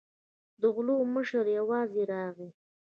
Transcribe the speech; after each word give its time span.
د 0.61 0.63
غلو 0.75 0.97
مشر 1.15 1.45
یوازې 1.59 2.01
راغی. 2.13 2.49